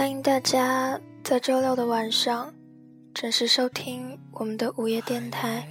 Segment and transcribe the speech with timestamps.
[0.00, 2.50] 欢迎大家在周六的晚上
[3.12, 5.62] 准时收听我们的午夜电台。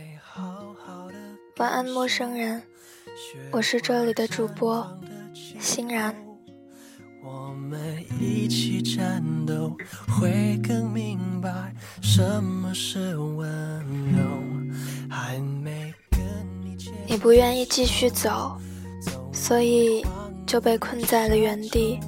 [1.57, 2.61] 晚安，陌生人，
[3.51, 4.87] 我是这里的主播
[5.59, 6.15] 欣然。
[7.23, 9.75] 我们一起战斗，
[10.07, 13.49] 会更明白什么是温
[14.11, 15.09] 柔。
[15.09, 16.21] 还没跟
[16.61, 16.77] 你
[17.07, 18.55] 你不愿意继续走，
[19.33, 20.05] 所以
[20.45, 21.99] 就被困在了原地。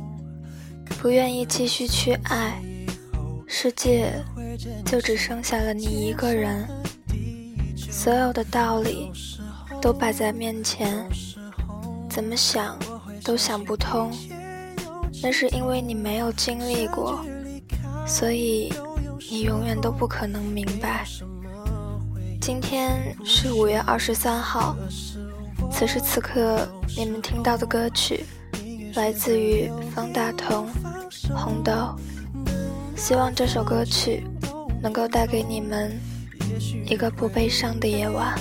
[1.02, 2.62] 不愿意继续去爱，
[3.48, 4.14] 世界
[4.86, 6.68] 就只剩下了你一个人。
[7.76, 9.12] 所有的道理
[9.82, 11.04] 都摆在面前，
[12.08, 12.78] 怎么想
[13.24, 14.16] 都想不通。
[15.24, 17.26] 那是因为你没有经历过，
[18.06, 18.72] 所以
[19.32, 21.04] 你永远都不可能明白。
[22.40, 24.76] 今天是五月二十三号，
[25.72, 28.24] 此时此刻你们听到的歌曲
[28.96, 30.68] 来自于方大同。
[31.34, 31.96] 红豆，
[32.96, 34.24] 希望这首歌曲
[34.82, 35.98] 能够带给你们
[36.86, 38.38] 一个不悲伤的夜晚。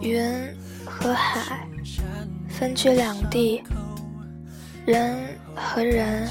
[0.00, 1.66] 云和海
[2.48, 3.62] 分居两地，
[4.86, 5.16] 人
[5.56, 6.28] 和人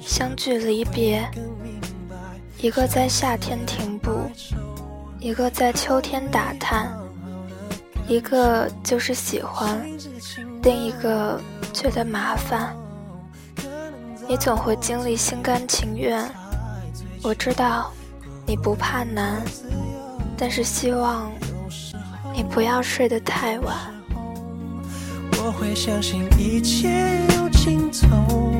[0.00, 1.28] 相聚离别，
[2.58, 4.30] 一个在夏天停步。
[5.22, 6.92] 一个在秋天打探，
[8.08, 9.80] 一个就是喜欢，
[10.64, 11.40] 另一个
[11.72, 12.74] 觉得麻烦。
[14.28, 16.28] 你总会经历心甘情愿，
[17.22, 17.92] 我知道
[18.44, 19.40] 你不怕难，
[20.36, 21.30] 但是希望
[22.34, 23.76] 你不要睡得太晚。
[25.38, 28.52] 我会相信一切有尽头，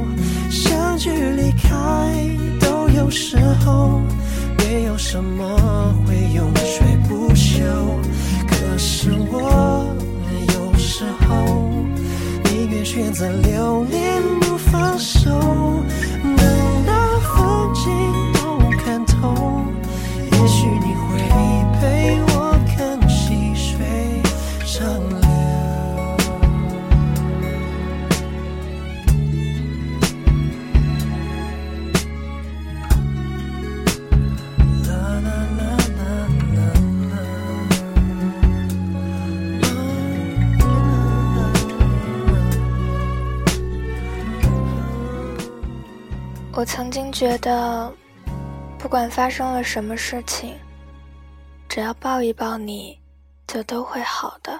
[0.48, 4.00] 相聚离开都有时候。
[4.58, 7.62] 没有什么会永垂不朽，
[8.48, 9.94] 可是我
[10.54, 11.34] 有时候
[12.44, 14.11] 宁愿选择留恋。
[47.22, 47.88] 觉得，
[48.80, 50.56] 不管发生了什么事情，
[51.68, 52.98] 只要抱一抱你，
[53.46, 54.58] 就都会好的。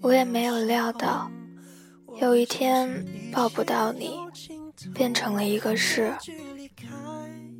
[0.00, 1.30] 我也没有料到，
[2.18, 2.88] 有一天
[3.30, 4.16] 抱不到你，
[4.94, 6.10] 变成了一个事。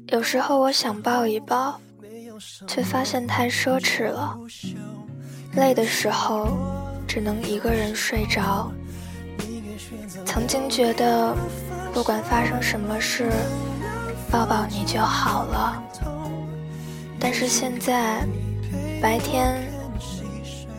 [0.07, 1.79] 有时候我想抱一抱，
[2.67, 4.35] 却发现太奢侈了。
[5.53, 6.49] 累的时候，
[7.07, 8.73] 只能一个人睡着。
[10.25, 11.37] 曾经觉得。
[11.95, 13.31] 不管发生什么事，
[14.29, 15.81] 抱抱你就好了。
[17.21, 18.27] 但是现在，
[19.01, 19.65] 白天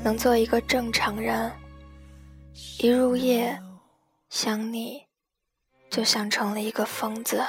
[0.03, 1.49] 能做一个正常人，
[2.79, 3.57] 一入夜
[4.29, 5.03] 想你，
[5.89, 7.41] 就像成了一个疯子。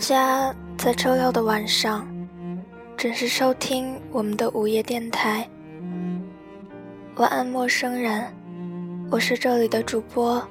[0.00, 2.08] 家在周六的晚上
[2.96, 5.46] 准时收听我们的午夜电台。
[7.16, 8.24] 晚安，陌生人，
[9.10, 10.42] 我是这里的主播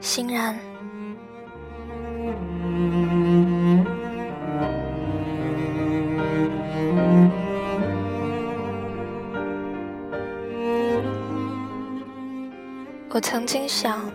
[0.00, 0.58] 欣然。
[13.10, 14.10] 我曾经想。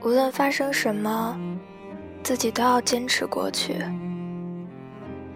[0.00, 1.36] 无论发生什么，
[2.22, 3.76] 自己都要坚持过去。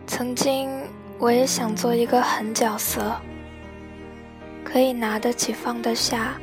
[0.06, 0.70] 曾经，
[1.18, 3.16] 我也想做一个狠角色，
[4.62, 6.34] 可以拿得起放得下，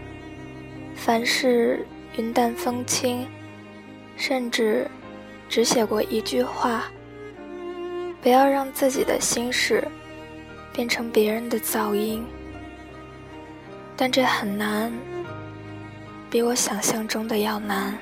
[0.96, 1.86] 凡事
[2.18, 3.28] 云淡风轻，
[4.16, 4.90] 甚至
[5.48, 6.86] 只写过一句话：
[8.22, 9.88] 不要让自己的心事
[10.74, 12.26] 变成别人的噪音。
[13.96, 14.92] 但这很难，
[16.30, 17.98] 比我想象中的要难。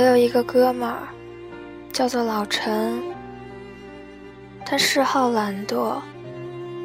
[0.00, 1.08] 我有一个哥们儿，
[1.92, 3.02] 叫做老陈。
[4.64, 6.00] 他嗜好懒惰，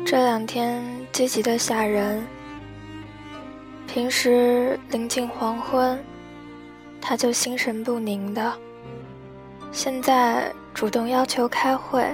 [0.06, 0.84] 这两天
[1.14, 2.22] 积极的吓人。
[3.88, 5.98] 平时临近黄昏，
[7.00, 8.52] 他就心神不宁的。
[9.72, 12.06] 现在主动要求开会。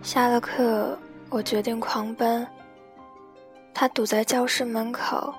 [0.00, 0.98] 下了课，
[1.28, 2.46] 我决定狂奔。
[3.74, 5.34] 他堵在教室门口，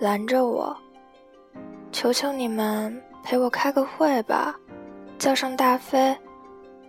[0.00, 0.76] 拦着我
[1.92, 4.54] ：“求求你们陪我开个会吧，
[5.18, 6.16] 叫上大飞，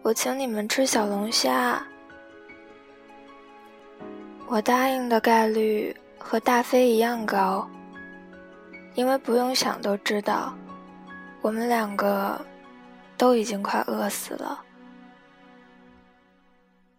[0.02, 1.86] 我请你们吃小龙虾。”
[4.48, 7.70] 我答应的概率和大飞一样高，
[8.96, 10.54] 因为不用想都知道，
[11.42, 12.40] 我们两个
[13.18, 14.62] 都已经快饿死了。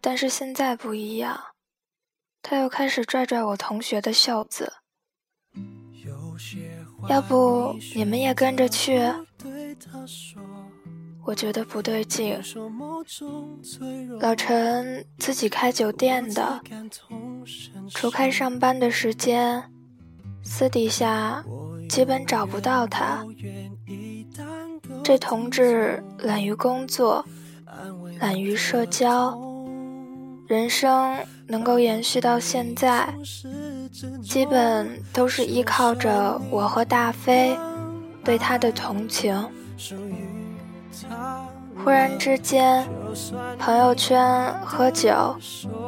[0.00, 1.38] 但是现在不一样。
[2.44, 4.72] 他又开始拽拽我同学的袖子，
[7.08, 9.00] 要不你们也跟着去？
[11.24, 12.38] 我觉得不对劲。
[14.20, 16.60] 老陈自己开酒店的，
[17.90, 19.62] 除开上班的时间，
[20.42, 21.44] 私底下
[21.88, 23.24] 基本找不到他。
[25.04, 27.24] 这同志懒于工作，
[28.18, 29.38] 懒于社交，
[30.46, 31.16] 人生。
[31.48, 33.12] 能够延续到现在，
[34.22, 37.56] 基本都是依靠着我和大飞
[38.24, 39.36] 对他的同情。
[41.84, 42.86] 忽然之间，
[43.58, 45.36] 朋友圈喝酒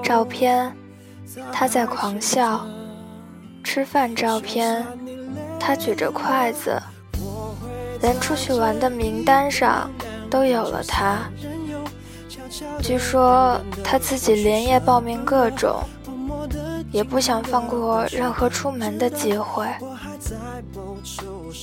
[0.02, 0.70] 照片，
[1.50, 2.60] 他在狂笑；
[3.62, 4.84] 吃饭照片，
[5.58, 6.80] 他举着筷子，
[8.02, 9.90] 连出去玩的名单上
[10.28, 11.18] 都有了他。
[12.82, 15.82] 据说他自己连夜报名各种，
[16.94, 19.66] 也不想放过任何出门的机会。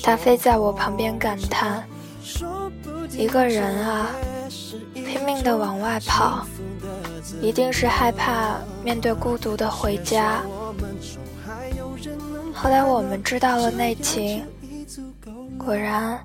[0.04, 1.88] 他飞在我旁边感叹
[3.18, 4.10] ：“一个人啊，
[4.94, 6.45] 拼命的往外跑，
[7.42, 10.42] 一定是害怕面对孤独的回家。”
[12.54, 14.45] 后来我们知道了内情，
[15.57, 16.19] 果然，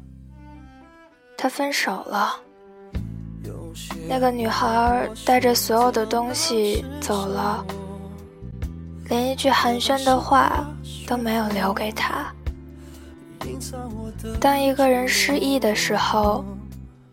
[1.39, 2.35] 他分手了。
[4.09, 7.65] 那个女孩带着所有的东西走了，
[9.09, 10.67] 连一句寒暄的话
[11.07, 12.33] 都没有留给他。
[14.41, 16.45] 当一个人失意的时候，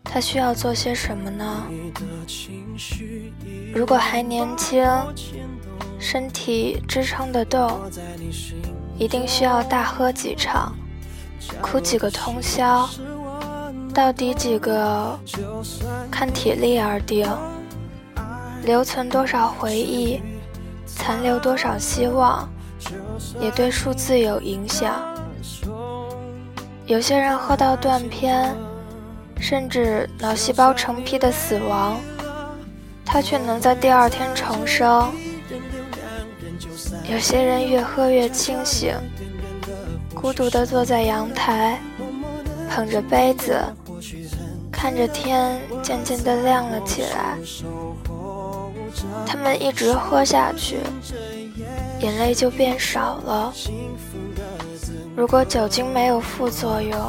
[0.04, 1.64] 他需要做些什么呢？
[3.74, 4.84] 如果还年轻，
[6.00, 7.80] 身体支撑得动，
[8.98, 10.76] 一定需要大喝几场，
[11.62, 12.90] 哭几个通宵。
[13.94, 15.20] 到底几个？
[16.10, 17.28] 看体力而定，
[18.64, 20.20] 留存多少回忆，
[20.96, 22.50] 残留多少希望，
[23.40, 24.94] 也对数字有影响。
[26.86, 28.56] 有些人喝到断片，
[29.40, 32.00] 甚至脑细胞成批的死亡，
[33.06, 35.12] 他却能在第二天重生。
[37.10, 38.94] 有些人越喝越清醒，
[40.14, 41.80] 孤独地坐在阳台，
[42.70, 43.60] 捧着杯子。
[44.72, 47.38] 看着天渐渐的亮了起来，
[49.26, 50.78] 他们一直喝下去，
[52.00, 53.54] 眼泪就变少了。
[55.16, 57.00] 如果酒精没有副作用，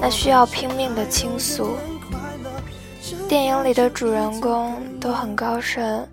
[0.00, 1.76] 那需要拼命的倾诉。
[3.28, 6.08] 电影里的主人公都很高深，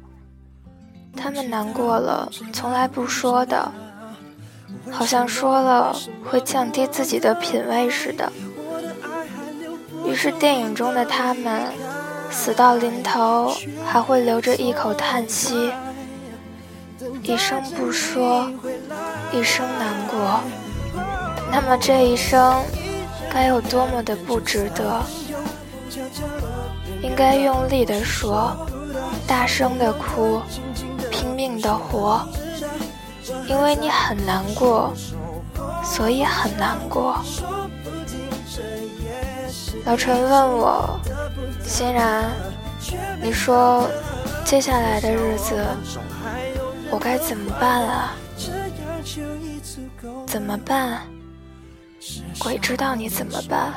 [1.16, 3.72] 他们难过了从来不说的，
[4.90, 8.32] 好像说了会降低自己的品味似的。
[10.06, 11.72] 于是，电影中的他们
[12.32, 13.54] 死到临头，
[13.86, 15.72] 还会留着一口叹息，
[17.22, 18.50] 一声不说，
[19.32, 20.40] 一生难过。
[21.52, 22.64] 那么这一生
[23.32, 25.02] 该有多么的不值得？
[27.02, 28.56] 应该用力的说，
[29.28, 30.42] 大声的哭，
[31.12, 32.26] 拼命的活，
[33.48, 34.94] 因为你很难过，
[35.84, 37.22] 所以很难过。
[39.84, 41.00] 老陈问我
[41.64, 42.30] ：“欣然，
[43.22, 43.90] 你说
[44.46, 45.56] 接下来的日子
[46.92, 48.16] 我该怎么办啊？
[50.28, 51.02] 怎么办？
[52.40, 53.74] 鬼知道你怎么办。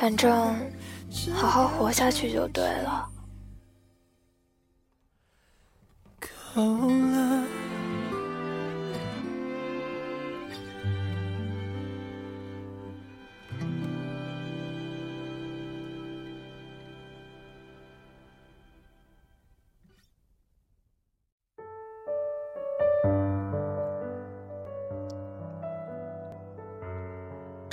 [0.00, 0.56] 反正
[1.34, 3.08] 好好活下去就对了。”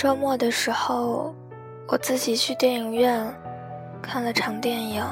[0.00, 1.34] 周末的时候，
[1.86, 3.22] 我自己去电影院
[4.00, 5.04] 看了场电影。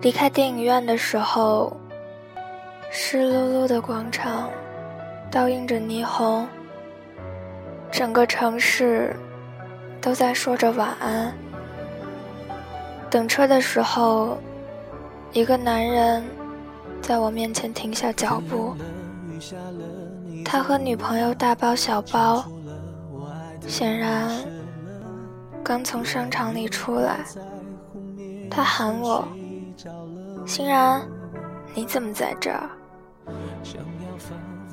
[0.00, 1.76] 离开电影院的时候，
[2.90, 4.48] 湿漉漉的广场
[5.30, 6.48] 倒映着霓虹，
[7.92, 9.14] 整个城市
[10.00, 11.34] 都在说着晚安。
[13.10, 14.38] 等车的时候，
[15.34, 16.24] 一个男人
[17.02, 18.74] 在我面前停下脚步，
[20.46, 22.42] 他和女朋友大包小包，
[23.66, 24.30] 显然
[25.62, 27.20] 刚从商场里出来。
[28.50, 29.26] 他喊我。
[30.46, 31.00] 欣然，
[31.74, 32.70] 你怎么在这儿？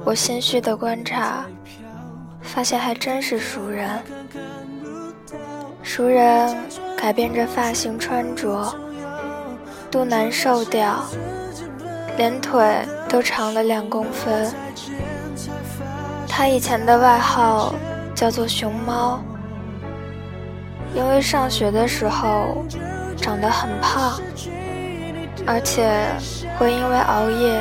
[0.03, 1.45] 我心虚的观察，
[2.41, 3.89] 发现还真是熟人。
[5.81, 6.55] 熟人
[6.97, 8.75] 改变着发型穿着，
[9.89, 11.03] 肚腩瘦掉，
[12.17, 14.53] 连腿都长了两公分。
[16.27, 17.73] 他以前的外号
[18.21, 19.19] 叫做熊猫，
[20.93, 22.63] 因为上学的时候
[23.17, 24.21] 长得很胖。
[25.47, 25.91] 而且
[26.55, 27.59] 会因为熬夜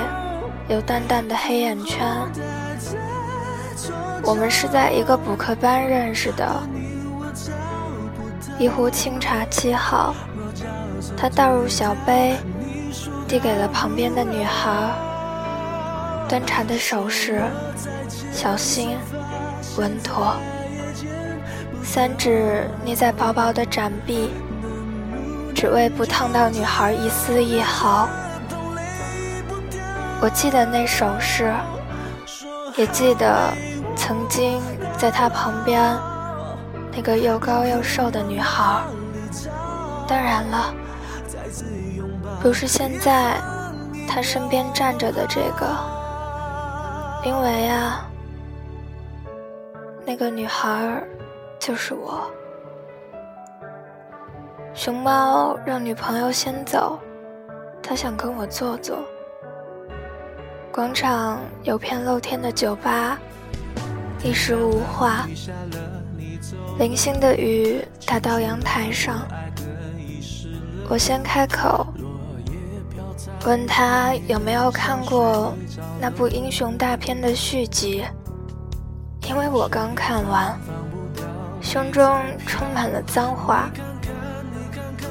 [0.69, 2.07] 有淡淡的黑眼圈。
[4.23, 6.47] 我们是在一个补课班认识的。
[8.59, 10.15] 一壶清茶沏好，
[11.17, 12.37] 他倒入小杯，
[13.27, 14.71] 递给了旁边的女孩。
[16.29, 17.43] 端茶的手势
[18.31, 18.91] 小心、
[19.81, 20.37] 稳妥，
[21.83, 24.31] 三指捏在薄薄的展臂。
[25.55, 28.09] 只为不烫到女孩一丝一毫。
[30.21, 31.53] 我记得那首诗，
[32.77, 33.53] 也记得
[33.97, 34.61] 曾经
[34.99, 35.97] 在她旁边
[36.95, 38.83] 那个又高又瘦的女孩。
[40.07, 40.75] 当然了，
[42.43, 43.37] 不是现在
[44.09, 45.67] 她身边站着的这个，
[47.25, 48.07] 因为啊，
[50.11, 51.01] 那个女孩
[51.57, 52.29] 就是我。
[54.75, 56.99] 熊猫让女朋友先走，
[57.81, 59.05] 他想跟我坐坐。
[60.73, 63.21] 广场有片露天的酒吧，
[64.25, 65.29] 一时无话。
[66.81, 69.25] 零星的雨打到阳台上，
[70.89, 71.87] 我先开口，
[73.47, 75.55] 问他有没有看过
[76.01, 78.05] 那部英雄大片的续集，
[79.31, 80.59] 因为我刚看完，
[81.63, 83.71] 胸中充满了脏话。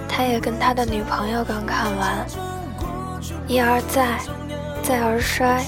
[0.10, 2.28] 他也跟他的女朋友刚看完，
[3.48, 4.20] 一而再，
[4.84, 5.64] 再而衰。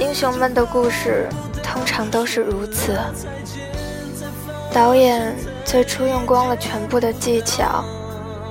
[0.00, 1.28] 英雄们的故事
[1.62, 2.98] 通常都是如此。
[4.72, 7.84] 导演最初用光了全部的技巧，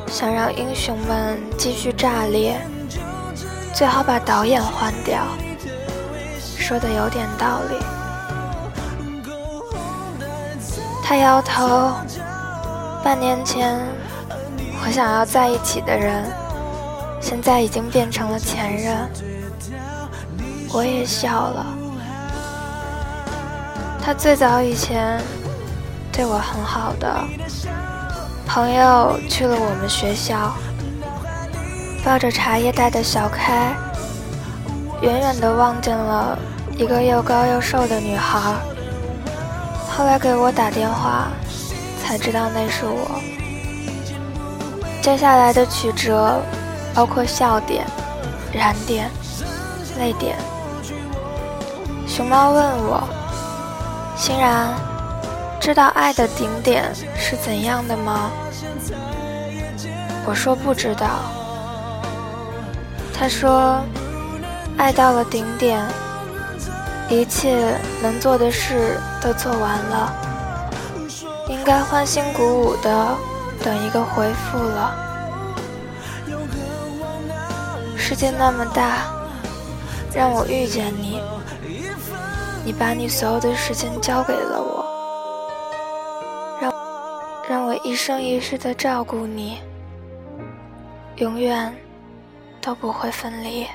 [0.06, 2.62] 想让英雄们继续炸裂，
[3.74, 5.24] 最好把导演换掉。
[6.56, 7.84] 说的有点道理。
[11.08, 11.92] 他摇头。
[13.04, 13.80] 半年前。
[14.86, 16.24] 我想要在一起的人，
[17.20, 18.96] 现在已经变成了前任。
[20.72, 21.66] 我也笑了。
[24.00, 25.20] 他最早以前
[26.12, 27.12] 对我很好的
[28.46, 30.54] 朋友去了我们学校，
[32.04, 33.74] 抱着茶叶袋的小开，
[35.02, 36.38] 远远的望见了
[36.78, 38.54] 一个又高又瘦的女孩。
[39.98, 41.30] 后来给我打电话，
[42.04, 43.22] 才知道那是我。
[45.02, 46.42] 接下来的曲折，
[46.94, 47.86] 包括笑点、
[48.52, 49.10] 燃点、
[49.98, 50.36] 泪点。
[52.06, 53.08] 熊猫问我
[54.18, 54.74] ：“欣然，
[55.62, 58.30] 知道爱的顶点是怎样的吗？”
[60.28, 61.08] 我说不知道。
[63.18, 63.80] 他说
[64.78, 65.82] ：“爱到了顶点，
[67.10, 70.14] 一切能做的事都做完了，
[71.48, 73.16] 应该欢欣鼓舞的。”
[73.64, 74.94] 等一个回复了。
[77.98, 79.08] 世界那么大，
[80.14, 81.20] 让我遇见你，
[82.64, 84.86] 你把你所有的时间交给了我，
[86.62, 86.74] 让
[87.50, 89.62] 让我一生一世的照顾你，
[91.16, 91.76] 永远
[92.62, 93.66] 都不会分离。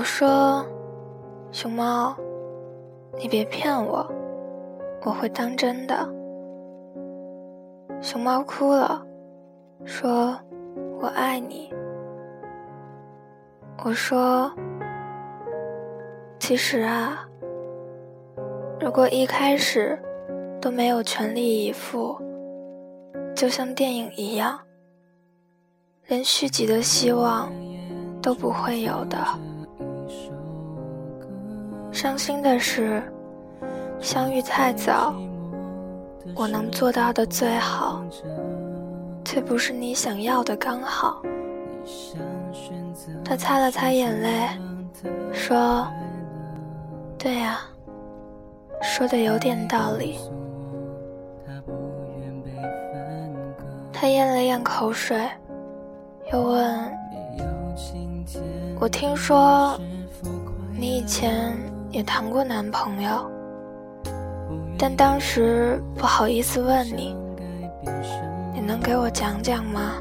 [0.00, 0.64] 我说
[1.52, 2.16] ：“熊猫，
[3.18, 4.10] 你别骗我，
[5.04, 5.94] 我会当真的。”
[8.00, 9.06] 熊猫哭了，
[9.84, 10.34] 说
[10.98, 11.70] ：“我爱你。”
[13.84, 14.50] 我说
[16.40, 17.28] ：“其实啊，
[18.80, 20.02] 如果一开始
[20.62, 22.16] 都没有全力以赴，
[23.36, 24.58] 就像电影一样，
[26.06, 27.52] 连续集的希望
[28.22, 29.18] 都不会有的。
[31.92, 33.02] 伤心的是，
[34.00, 35.14] 相遇太早，
[36.34, 38.02] 我能做到的最好，
[39.24, 41.22] 却不是你想要的刚好。
[43.24, 44.48] 他擦了擦眼泪，
[45.32, 45.86] 说
[47.18, 47.60] ：“对呀，
[48.80, 50.18] 说的有点道理。”
[53.92, 55.28] 他咽了咽口水，
[56.32, 56.92] 又问
[58.80, 59.78] ：“我听说
[60.78, 61.54] 你以前
[61.90, 63.30] 也谈过男朋友，
[64.78, 67.16] 但当时不好意思问你，
[68.54, 69.94] 你能给我讲讲吗？”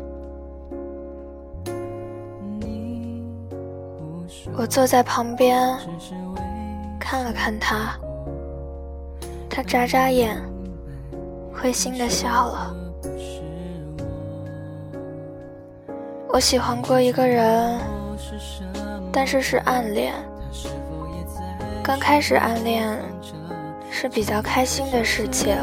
[4.56, 5.78] 我坐在旁边，
[7.00, 7.98] 看了看他，
[9.50, 10.38] 他眨眨眼，
[11.54, 12.76] 会心的笑了。
[16.28, 17.80] 我喜欢过一个人，
[19.12, 20.14] 但是是暗恋。
[21.90, 22.88] 刚开始暗恋
[23.90, 25.58] 是比较开心的事情。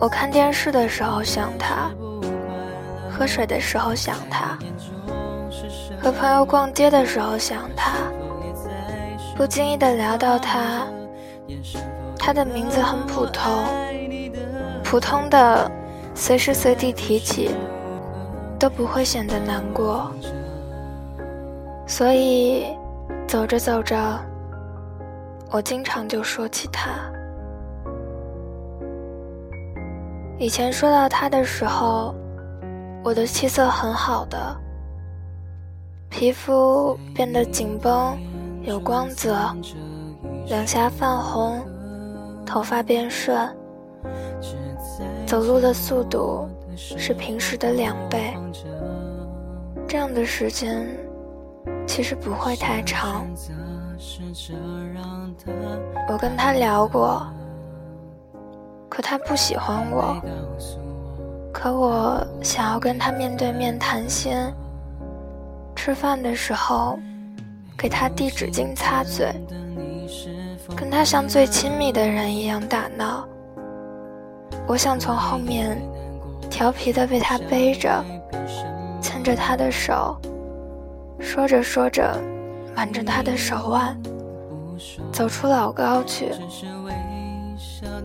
[0.00, 1.92] 我看电视的时候想他，
[3.08, 4.58] 喝水的时候想他。
[6.02, 7.92] 和朋友逛街的时候想他，
[9.36, 10.88] 不经意的聊到他，
[12.18, 13.64] 他的名字很普通，
[14.82, 15.70] 普通的，
[16.16, 17.52] 随时随地提起
[18.58, 20.10] 都不会显得难过，
[21.86, 22.66] 所以
[23.26, 23.96] 走着走着，
[25.50, 26.90] 我经常就说起他。
[30.38, 32.14] 以前说到他的时候，
[33.02, 34.38] 我的气色很好的。
[36.10, 38.16] 皮肤变得紧绷，
[38.62, 39.36] 有光泽，
[40.46, 41.60] 两颊泛红，
[42.46, 43.36] 头发变顺，
[45.26, 48.32] 走路的速度是平时的两倍。
[49.88, 50.86] 这样的时间
[51.86, 53.26] 其实不会太长。
[56.08, 57.26] 我跟他聊过，
[58.88, 60.20] 可他不喜欢我，
[61.52, 64.36] 可我想要跟他面对面谈心。
[65.76, 66.98] 吃饭的时候，
[67.76, 69.32] 给他递纸巾擦嘴，
[70.74, 73.26] 跟他像最亲密的人一样打闹。
[74.66, 75.78] 我想从后面
[76.48, 78.02] 调皮的被他背着，
[79.00, 80.16] 牵着他的手，
[81.24, 82.20] 说着说着，
[82.76, 83.98] 挽着他的手腕，
[85.10, 86.30] 走出老高去。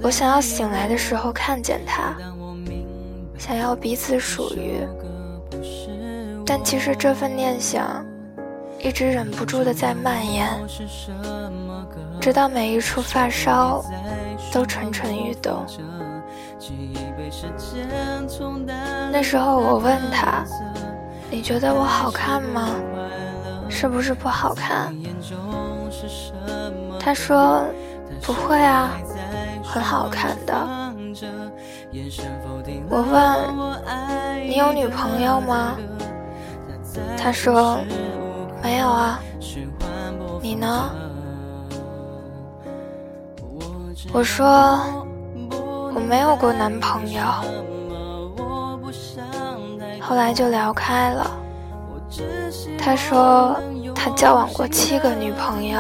[0.02, 2.16] 我想要醒来的时候看见他，
[3.38, 4.80] 想要彼此属于。
[6.46, 8.04] 但其实这份念想，
[8.80, 10.50] 一直忍不住的在蔓延，
[12.20, 13.84] 直到每一处发梢
[14.52, 15.66] 都蠢蠢欲动。
[19.12, 20.44] 那时候我问他
[21.32, 22.70] ：“你觉得我好看吗？
[23.70, 24.94] 是不是不好看？”
[27.00, 27.64] 他说
[28.22, 28.92] ：“不会啊，
[29.64, 30.54] 很好看的。”
[32.90, 35.78] 我问：“你有女朋友吗？”
[37.16, 37.80] 他说
[38.62, 39.20] ：“没有啊，
[40.42, 40.90] 你呢？”
[44.12, 44.80] 我说
[45.94, 47.22] ：“我没有过男朋友。”
[50.10, 51.32] 后来就聊开了。
[52.80, 53.56] 他说
[53.94, 55.80] 他交往过七个女朋友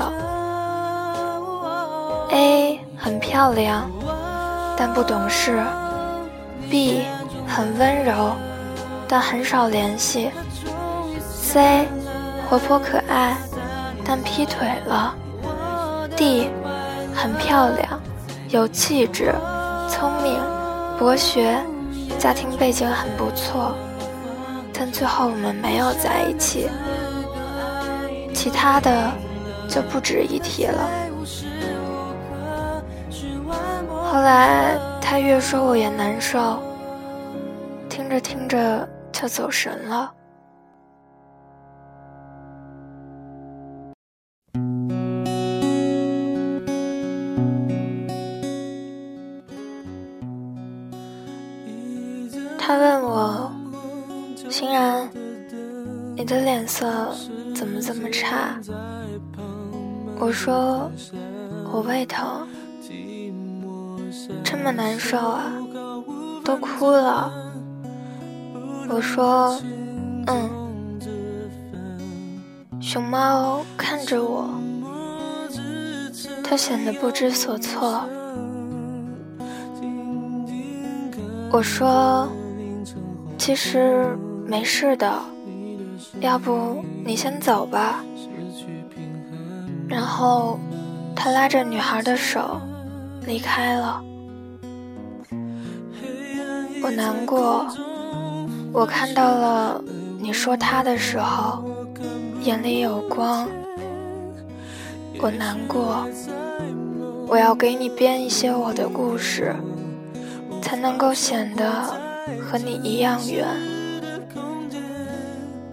[2.29, 3.89] ，A 很漂亮，
[4.77, 5.63] 但不懂事
[6.69, 6.99] ；B
[7.47, 8.35] 很温柔，
[9.07, 10.29] 但很少联系。
[11.27, 11.87] C，
[12.47, 13.35] 活泼可爱，
[14.05, 15.15] 但劈腿了。
[16.15, 16.51] D，
[17.15, 17.99] 很漂亮，
[18.49, 19.33] 有气质，
[19.89, 20.39] 聪明，
[20.99, 21.59] 博学，
[22.19, 23.73] 家庭背景很不错，
[24.79, 26.69] 但最后我们没有在一起。
[28.33, 29.11] 其他的
[29.67, 30.89] 就不值一提了。
[34.01, 36.63] 后来他越说我也难受，
[37.89, 40.09] 听着听着就走神了。
[56.19, 57.15] 你的脸色
[57.55, 58.59] 怎么这么差？”
[60.19, 60.91] 我说
[61.71, 62.45] ：“我胃疼，
[64.43, 65.45] 这么难受啊，
[66.43, 67.31] 都哭了。”
[68.91, 69.57] 我说
[70.27, 70.49] ：“嗯。”
[72.81, 74.49] 熊猫看着我，
[76.43, 78.03] 他显得不知所措。
[81.49, 82.27] 我说
[83.39, 84.05] ：“其实
[84.45, 85.13] 没事的，
[86.19, 88.03] 要不你先走吧。”
[89.87, 90.59] 然后
[91.15, 92.59] 他拉着女孩的手
[93.25, 94.01] 离开了。
[96.81, 97.67] 我难过，
[98.71, 99.83] 我看到了
[100.19, 101.63] 你说他的时候
[102.41, 103.47] 眼里有光。
[105.21, 106.07] 我难过，
[107.27, 109.55] 我要给你编一些我的故事。
[110.61, 111.71] 才能够显得
[112.39, 113.47] 和你一样远，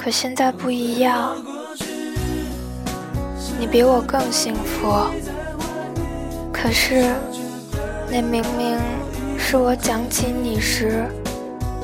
[0.06, 1.36] 可现在不一样，
[3.58, 4.86] 你比我更幸福。
[6.52, 7.12] 可是，
[8.08, 8.78] 那明明
[9.36, 11.04] 是我讲起你时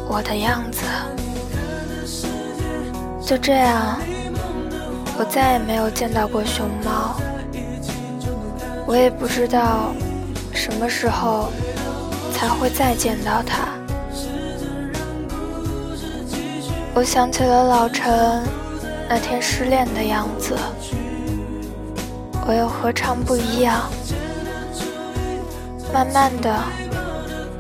[0.09, 0.85] 我的样子。
[3.27, 3.99] 就这样，
[5.19, 7.17] 我再也没有见到过熊猫，
[8.87, 9.93] 我也不知道
[10.55, 11.51] 什么时候。
[12.33, 13.72] 才会再见到它。
[16.95, 18.43] 我想起了老陈
[19.09, 20.55] 那天失恋的样子，
[22.47, 23.91] 我又何尝不一样？
[25.93, 26.55] 慢慢的，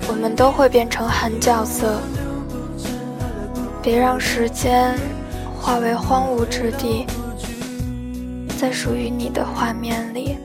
[0.06, 1.98] 我们都会变成狠角色。
[3.82, 4.94] 别让时间
[5.58, 7.06] 化为荒芜之地，
[8.60, 10.36] 在属于你的画面里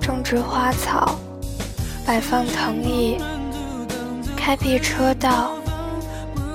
[0.00, 1.16] 种植花草。
[2.06, 3.18] 摆放藤椅，
[4.36, 5.50] 开辟车道，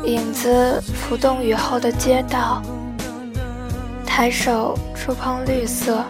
[0.04, 2.62] 影子浮动雨后的街道，
[4.06, 6.04] 抬手触碰绿色，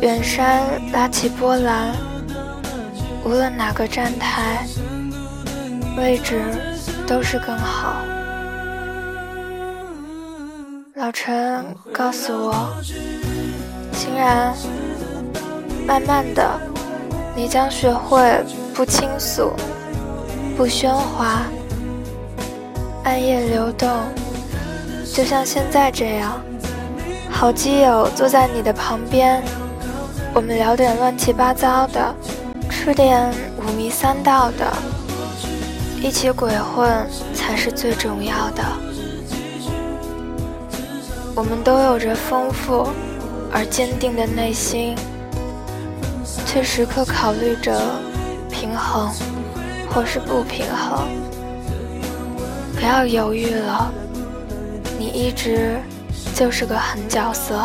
[0.00, 1.94] 远山拉起波澜。
[3.24, 4.66] 无论哪个站台，
[5.96, 6.42] 位置
[7.06, 7.96] 都是更好。
[10.94, 12.74] 老陈告诉我，
[13.92, 14.54] 欣然，
[15.86, 16.60] 慢慢的。
[17.34, 18.44] 你将学会
[18.74, 19.52] 不倾诉，
[20.56, 21.42] 不喧哗，
[23.04, 23.88] 暗夜流动，
[25.12, 26.40] 就像现在这样。
[27.30, 29.42] 好基友坐在你的旁边，
[30.34, 32.14] 我们聊点乱七八糟的，
[32.68, 34.70] 吃点五迷三道的，
[36.02, 38.62] 一起鬼混才是最重要的。
[41.34, 42.88] 我们都有着丰富
[43.50, 44.94] 而坚定的内心。
[46.46, 47.80] 却时刻考虑着
[48.50, 49.08] 平衡，
[49.88, 51.06] 或是不平衡。
[52.80, 53.92] 不要犹豫了，
[54.98, 55.78] 你一直
[56.34, 57.60] 就是个狠角色。